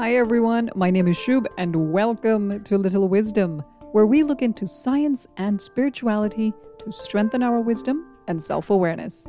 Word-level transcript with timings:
Hi 0.00 0.14
everyone, 0.14 0.70
my 0.74 0.90
name 0.90 1.08
is 1.08 1.18
Shub 1.18 1.44
and 1.58 1.92
welcome 1.92 2.64
to 2.64 2.78
Little 2.78 3.06
Wisdom, 3.06 3.62
where 3.92 4.06
we 4.06 4.22
look 4.22 4.40
into 4.40 4.66
science 4.66 5.26
and 5.36 5.60
spirituality 5.60 6.54
to 6.78 6.90
strengthen 6.90 7.42
our 7.42 7.60
wisdom 7.60 8.06
and 8.26 8.42
self 8.42 8.70
awareness. 8.70 9.28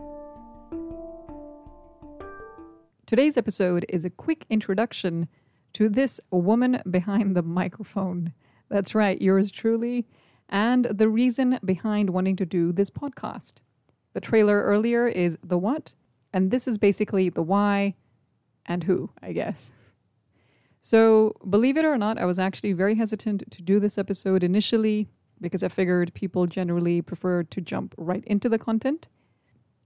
Today's 3.06 3.36
episode 3.36 3.86
is 3.90 4.06
a 4.06 4.10
quick 4.10 4.46
introduction 4.50 5.28
to 5.74 5.90
this 5.90 6.22
woman 6.32 6.82
behind 6.90 7.36
the 7.36 7.44
microphone. 7.44 8.32
That's 8.70 8.96
right, 8.96 9.22
yours 9.22 9.52
truly, 9.52 10.08
and 10.48 10.86
the 10.86 11.10
reason 11.10 11.60
behind 11.66 12.12
wanting 12.12 12.38
to 12.38 12.46
do 12.46 12.72
this 12.72 12.90
podcast. 12.90 13.56
The 14.14 14.22
trailer 14.22 14.64
earlier 14.64 15.06
is 15.06 15.38
the 15.44 15.58
what, 15.58 15.96
and 16.32 16.50
this 16.50 16.66
is 16.66 16.78
basically 16.78 17.28
the 17.28 17.44
why 17.44 17.96
and 18.66 18.86
who, 18.86 19.10
I 19.22 19.34
guess. 19.34 19.74
So, 20.84 21.36
believe 21.48 21.78
it 21.78 21.86
or 21.86 21.96
not, 21.96 22.18
I 22.18 22.26
was 22.26 22.40
actually 22.40 22.74
very 22.74 22.96
hesitant 22.96 23.44
to 23.52 23.62
do 23.62 23.80
this 23.80 24.00
episode 24.00 24.44
initially 24.44 25.08
because 25.40 25.64
I 25.64 25.68
figured 25.68 26.12
people 26.16 26.48
generally 26.48 27.04
prefer 27.04 27.44
to 27.44 27.62
jump 27.62 27.94
right 27.98 28.24
into 28.26 28.50
the 28.50 28.58
content. 28.58 29.08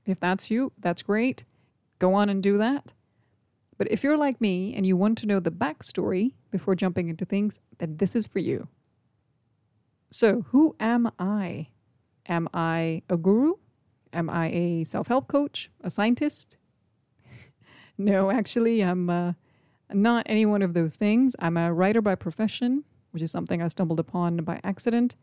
If 0.05 0.21
that's 0.21 0.49
you, 0.49 0.71
that's 0.79 1.01
great. 1.01 1.43
Go 1.99 2.13
on 2.13 2.29
and 2.29 2.41
do 2.41 2.57
that. 2.59 2.93
But 3.77 3.91
if 3.91 4.05
you're 4.05 4.17
like 4.17 4.39
me 4.39 4.73
and 4.73 4.85
you 4.85 4.95
want 4.95 5.17
to 5.17 5.27
know 5.27 5.41
the 5.41 5.51
backstory 5.51 6.31
before 6.49 6.75
jumping 6.75 7.09
into 7.09 7.25
things, 7.25 7.59
then 7.79 7.97
this 7.97 8.15
is 8.15 8.25
for 8.25 8.39
you. 8.39 8.69
So, 10.11 10.45
who 10.51 10.77
am 10.79 11.11
I? 11.19 11.67
Am 12.25 12.47
I 12.53 13.01
a 13.09 13.17
guru? 13.17 13.55
Am 14.13 14.29
I 14.29 14.47
a 14.47 14.83
self 14.85 15.07
help 15.09 15.27
coach? 15.27 15.69
A 15.81 15.89
scientist? 15.89 16.55
no, 17.97 18.31
actually, 18.31 18.81
I'm. 18.81 19.09
Uh, 19.09 19.33
not 19.93 20.25
any 20.27 20.45
one 20.45 20.61
of 20.61 20.73
those 20.73 20.95
things. 20.95 21.35
I'm 21.39 21.57
a 21.57 21.73
writer 21.73 22.01
by 22.01 22.15
profession, 22.15 22.83
which 23.11 23.23
is 23.23 23.31
something 23.31 23.61
I 23.61 23.67
stumbled 23.67 23.99
upon 23.99 24.37
by 24.37 24.59
accident. 24.63 25.15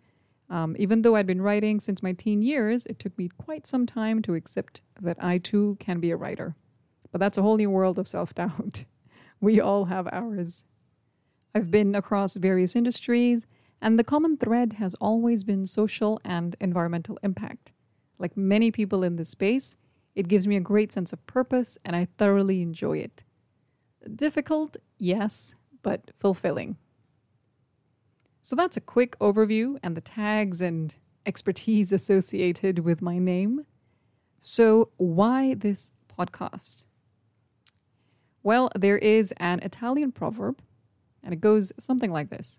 Um, 0.48 0.76
even 0.78 1.02
though 1.02 1.16
I'd 1.16 1.26
been 1.26 1.42
writing 1.42 1.80
since 1.80 2.02
my 2.02 2.12
teen 2.12 2.42
years, 2.42 2.84
it 2.86 2.98
took 2.98 3.16
me 3.16 3.28
quite 3.28 3.66
some 3.66 3.86
time 3.86 4.22
to 4.22 4.34
accept 4.34 4.82
that 5.00 5.22
I 5.22 5.38
too 5.38 5.76
can 5.80 5.98
be 5.98 6.10
a 6.10 6.16
writer. 6.16 6.56
But 7.10 7.20
that's 7.20 7.38
a 7.38 7.42
whole 7.42 7.56
new 7.56 7.70
world 7.70 7.98
of 7.98 8.08
self 8.08 8.34
doubt. 8.34 8.84
we 9.40 9.60
all 9.60 9.86
have 9.86 10.08
ours. 10.12 10.64
I've 11.54 11.70
been 11.70 11.94
across 11.94 12.36
various 12.36 12.76
industries, 12.76 13.46
and 13.80 13.98
the 13.98 14.04
common 14.04 14.36
thread 14.36 14.74
has 14.74 14.94
always 14.94 15.44
been 15.44 15.66
social 15.66 16.20
and 16.24 16.56
environmental 16.60 17.18
impact. 17.22 17.72
Like 18.18 18.36
many 18.36 18.70
people 18.70 19.02
in 19.02 19.16
this 19.16 19.30
space, 19.30 19.76
it 20.14 20.28
gives 20.28 20.46
me 20.46 20.56
a 20.56 20.60
great 20.60 20.92
sense 20.92 21.12
of 21.12 21.26
purpose, 21.26 21.76
and 21.84 21.96
I 21.96 22.08
thoroughly 22.16 22.62
enjoy 22.62 22.98
it. 22.98 23.24
Difficult, 24.16 24.76
yes, 24.98 25.54
but 25.82 26.10
fulfilling. 26.18 26.76
So 28.42 28.56
that's 28.56 28.76
a 28.76 28.80
quick 28.80 29.16
overview 29.20 29.78
and 29.82 29.96
the 29.96 30.00
tags 30.00 30.60
and 30.60 30.94
expertise 31.24 31.92
associated 32.00 32.80
with 32.80 33.00
my 33.00 33.18
name. 33.18 33.66
So, 34.40 34.90
why 34.96 35.54
this 35.54 35.92
podcast? 36.18 36.82
Well, 38.42 38.70
there 38.76 38.98
is 38.98 39.32
an 39.36 39.60
Italian 39.60 40.10
proverb, 40.10 40.60
and 41.22 41.32
it 41.32 41.40
goes 41.40 41.72
something 41.78 42.10
like 42.10 42.30
this 42.30 42.58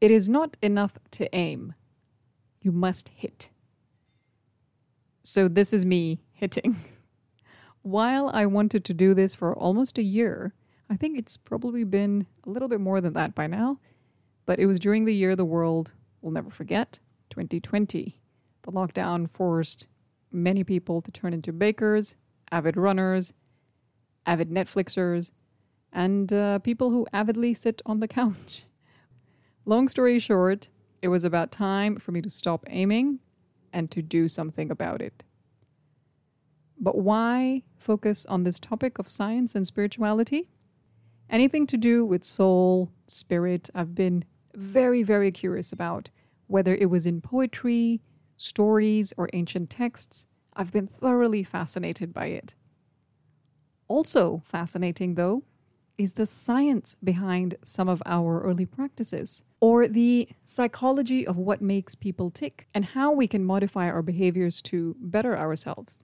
It 0.00 0.10
is 0.10 0.28
not 0.28 0.56
enough 0.62 0.98
to 1.12 1.32
aim, 1.32 1.74
you 2.60 2.72
must 2.72 3.08
hit. 3.10 3.50
So, 5.22 5.46
this 5.46 5.72
is 5.72 5.86
me 5.86 6.22
hitting. 6.32 6.76
while 7.86 8.28
I 8.34 8.46
wanted 8.46 8.84
to 8.84 8.94
do 8.94 9.14
this 9.14 9.36
for 9.36 9.54
almost 9.54 9.96
a 9.96 10.02
year, 10.02 10.54
I 10.90 10.96
think 10.96 11.16
it's 11.16 11.36
probably 11.36 11.84
been 11.84 12.26
a 12.44 12.50
little 12.50 12.66
bit 12.66 12.80
more 12.80 13.00
than 13.00 13.12
that 13.12 13.32
by 13.32 13.46
now, 13.46 13.78
but 14.44 14.58
it 14.58 14.66
was 14.66 14.80
during 14.80 15.04
the 15.04 15.14
year 15.14 15.36
the 15.36 15.44
world 15.44 15.92
will 16.20 16.32
never 16.32 16.50
forget 16.50 16.98
2020. 17.30 18.20
The 18.62 18.72
lockdown 18.72 19.30
forced 19.30 19.86
many 20.32 20.64
people 20.64 21.00
to 21.00 21.12
turn 21.12 21.32
into 21.32 21.52
bakers, 21.52 22.16
avid 22.50 22.76
runners, 22.76 23.32
avid 24.26 24.50
Netflixers, 24.50 25.30
and 25.92 26.32
uh, 26.32 26.58
people 26.58 26.90
who 26.90 27.06
avidly 27.12 27.54
sit 27.54 27.82
on 27.86 28.00
the 28.00 28.08
couch. 28.08 28.64
Long 29.64 29.88
story 29.88 30.18
short, 30.18 30.70
it 31.02 31.08
was 31.08 31.22
about 31.22 31.52
time 31.52 31.98
for 32.00 32.10
me 32.10 32.20
to 32.20 32.30
stop 32.30 32.64
aiming 32.68 33.20
and 33.72 33.92
to 33.92 34.02
do 34.02 34.26
something 34.26 34.72
about 34.72 35.00
it. 35.00 35.22
But 36.78 36.98
why 36.98 37.62
focus 37.78 38.26
on 38.26 38.44
this 38.44 38.58
topic 38.58 38.98
of 38.98 39.08
science 39.08 39.54
and 39.54 39.66
spirituality? 39.66 40.50
Anything 41.28 41.66
to 41.68 41.76
do 41.76 42.04
with 42.04 42.24
soul, 42.24 42.92
spirit, 43.06 43.68
I've 43.74 43.94
been 43.94 44.24
very, 44.54 45.02
very 45.02 45.32
curious 45.32 45.72
about. 45.72 46.10
Whether 46.46 46.74
it 46.74 46.86
was 46.86 47.06
in 47.06 47.20
poetry, 47.20 48.00
stories, 48.36 49.12
or 49.16 49.28
ancient 49.32 49.70
texts, 49.70 50.26
I've 50.54 50.72
been 50.72 50.86
thoroughly 50.86 51.42
fascinated 51.42 52.14
by 52.14 52.26
it. 52.26 52.54
Also 53.88 54.42
fascinating, 54.44 55.14
though, 55.14 55.42
is 55.98 56.12
the 56.12 56.26
science 56.26 56.96
behind 57.02 57.56
some 57.64 57.88
of 57.88 58.02
our 58.04 58.42
early 58.42 58.66
practices, 58.66 59.42
or 59.60 59.88
the 59.88 60.28
psychology 60.44 61.26
of 61.26 61.36
what 61.36 61.62
makes 61.62 61.94
people 61.94 62.30
tick, 62.30 62.68
and 62.74 62.84
how 62.84 63.10
we 63.12 63.26
can 63.26 63.44
modify 63.44 63.88
our 63.88 64.02
behaviors 64.02 64.60
to 64.62 64.94
better 65.00 65.36
ourselves. 65.36 66.02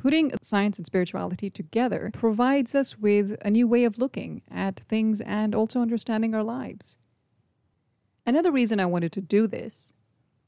Putting 0.00 0.32
science 0.40 0.78
and 0.78 0.86
spirituality 0.86 1.50
together 1.50 2.10
provides 2.14 2.74
us 2.74 2.96
with 2.96 3.36
a 3.44 3.50
new 3.50 3.68
way 3.68 3.84
of 3.84 3.98
looking 3.98 4.40
at 4.50 4.80
things 4.88 5.20
and 5.20 5.54
also 5.54 5.82
understanding 5.82 6.34
our 6.34 6.42
lives. 6.42 6.96
Another 8.24 8.50
reason 8.50 8.80
I 8.80 8.86
wanted 8.86 9.12
to 9.12 9.20
do 9.20 9.46
this 9.46 9.92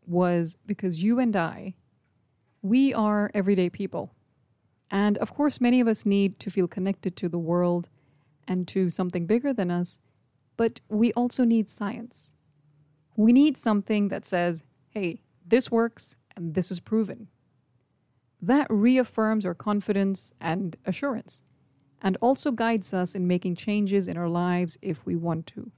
was 0.07 0.57
because 0.65 1.03
you 1.03 1.19
and 1.19 1.37
I, 1.37 1.75
we 2.63 2.95
are 2.95 3.31
everyday 3.35 3.69
people. 3.69 4.15
And 4.91 5.19
of 5.19 5.35
course, 5.35 5.61
many 5.61 5.83
of 5.83 5.89
us 5.89 6.07
need 6.07 6.41
to 6.41 6.51
feel 6.51 6.67
connected 6.67 7.15
to 7.17 7.29
the 7.29 7.39
world 7.39 7.91
and 8.49 8.67
to 8.69 8.89
something 8.89 9.27
bigger 9.27 9.53
than 9.53 9.71
us, 9.71 9.99
but 10.57 10.81
we 10.89 11.13
also 11.13 11.45
need 11.45 11.69
science. 11.69 12.33
We 13.17 13.35
need 13.35 13.59
something 13.59 14.09
that 14.09 14.25
says, 14.25 14.63
hey, 14.89 15.21
this 15.47 15.71
works 15.71 16.17
and 16.35 16.55
this 16.55 16.71
is 16.71 16.81
proven 16.81 17.29
that 18.43 18.67
reaffirms 18.69 19.47
our 19.47 19.55
confidence 19.55 20.35
and 20.41 20.77
assurance, 20.85 21.43
and 22.03 22.19
also 22.21 22.51
guides 22.51 22.93
us 22.93 23.15
in 23.15 23.29
making 23.29 23.55
changes 23.55 24.09
in 24.09 24.17
our 24.17 24.29
lives 24.29 24.77
if 24.83 25.07
we 25.07 25.15
want 25.15 25.47
to. 25.47 25.71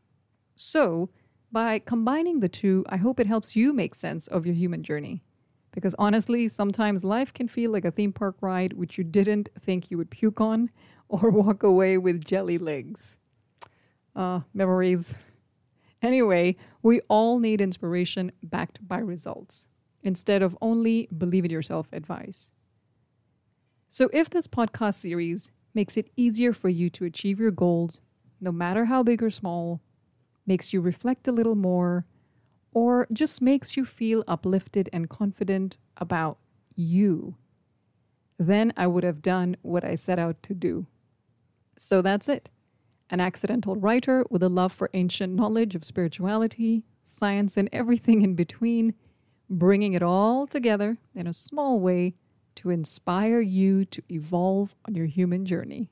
So, 0.56 1.10
by 1.52 1.78
combining 1.78 2.40
the 2.40 2.48
two, 2.48 2.84
I 2.88 2.96
hope 2.96 3.20
it 3.20 3.26
helps 3.26 3.54
you 3.54 3.72
make 3.74 3.94
sense 3.94 4.26
of 4.26 4.46
your 4.46 4.54
human 4.54 4.82
journey. 4.82 5.22
Because 5.72 5.94
honestly, 5.98 6.48
sometimes 6.48 7.04
life 7.04 7.34
can 7.34 7.48
feel 7.48 7.70
like 7.70 7.84
a 7.84 7.90
theme 7.90 8.12
park 8.12 8.36
ride 8.40 8.72
which 8.72 8.96
you 8.96 9.04
didn't 9.04 9.50
think 9.60 9.90
you 9.90 9.98
would 9.98 10.10
puke 10.10 10.40
on 10.40 10.70
or 11.08 11.30
walk 11.30 11.62
away 11.62 11.98
with 11.98 12.24
jelly 12.24 12.58
legs. 12.58 13.18
Uh, 14.16 14.40
memories. 14.54 15.14
Anyway, 16.00 16.56
we 16.82 17.00
all 17.08 17.38
need 17.38 17.60
inspiration 17.60 18.32
backed 18.42 18.86
by 18.86 18.98
results 18.98 19.68
instead 20.04 20.42
of 20.42 20.56
only 20.60 21.08
believe 21.16 21.44
in 21.44 21.50
yourself 21.50 21.88
advice. 21.92 22.52
So, 23.88 24.08
if 24.12 24.30
this 24.30 24.46
podcast 24.46 24.94
series 24.94 25.50
makes 25.72 25.96
it 25.96 26.10
easier 26.16 26.52
for 26.52 26.68
you 26.68 26.90
to 26.90 27.04
achieve 27.04 27.40
your 27.40 27.50
goals, 27.50 28.00
no 28.40 28.52
matter 28.52 28.84
how 28.84 29.02
big 29.02 29.22
or 29.22 29.30
small, 29.30 29.80
makes 30.46 30.72
you 30.72 30.80
reflect 30.80 31.26
a 31.26 31.32
little 31.32 31.54
more, 31.54 32.06
or 32.72 33.06
just 33.12 33.40
makes 33.40 33.76
you 33.76 33.84
feel 33.84 34.22
uplifted 34.28 34.90
and 34.92 35.08
confident 35.08 35.76
about 35.96 36.38
you, 36.76 37.36
then 38.38 38.72
I 38.76 38.86
would 38.86 39.04
have 39.04 39.22
done 39.22 39.56
what 39.62 39.84
I 39.84 39.94
set 39.94 40.18
out 40.18 40.42
to 40.42 40.54
do. 40.54 40.86
So 41.78 42.02
that's 42.02 42.28
it. 42.28 42.50
An 43.10 43.20
accidental 43.20 43.76
writer 43.76 44.24
with 44.28 44.42
a 44.42 44.48
love 44.48 44.72
for 44.72 44.90
ancient 44.92 45.34
knowledge 45.34 45.74
of 45.74 45.84
spirituality, 45.84 46.84
science, 47.02 47.56
and 47.56 47.68
everything 47.72 48.22
in 48.22 48.34
between 48.34 48.94
bringing 49.58 49.92
it 49.92 50.02
all 50.02 50.46
together 50.46 50.98
in 51.14 51.26
a 51.26 51.32
small 51.32 51.80
way 51.80 52.14
to 52.56 52.70
inspire 52.70 53.40
you 53.40 53.84
to 53.86 54.02
evolve 54.10 54.74
on 54.86 54.94
your 54.94 55.06
human 55.06 55.44
journey. 55.44 55.90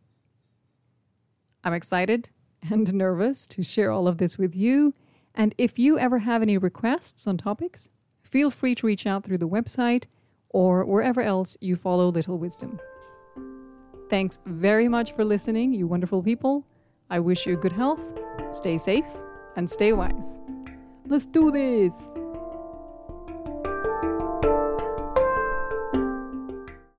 I'm 1.64 1.75
excited 1.75 2.31
and 2.70 2.93
nervous 2.94 3.47
to 3.49 3.62
share 3.62 3.91
all 3.91 4.06
of 4.06 4.19
this 4.19 4.38
with 4.38 4.55
you. 4.55 4.94
And 5.35 5.55
if 5.59 5.79
you 5.79 5.99
ever 5.99 6.19
have 6.19 6.43
any 6.43 6.59
requests 6.59 7.26
on 7.26 7.38
topics, 7.38 7.88
feel 8.23 8.50
free 8.50 8.75
to 8.76 8.87
reach 8.87 9.06
out 9.06 9.25
through 9.25 9.38
the 9.38 9.49
website 9.49 10.05
or 10.50 10.85
wherever 10.85 11.23
else 11.23 11.56
you 11.61 11.76
follow 11.76 12.08
Little 12.08 12.38
Wisdom. 12.38 12.79
Thanks 14.11 14.38
very 14.44 14.88
much 14.88 15.12
for 15.12 15.25
listening, 15.25 15.73
you 15.73 15.87
wonderful 15.87 16.23
people. 16.23 16.67
I 17.08 17.19
wish 17.19 17.47
you 17.47 17.56
good 17.56 17.73
health, 17.73 18.00
stay 18.50 18.76
safe, 18.76 19.06
and 19.56 19.69
stay 19.69 19.93
wise. 19.93 20.38
Let's 21.06 21.26
do 21.26 21.50
this! 21.50 22.22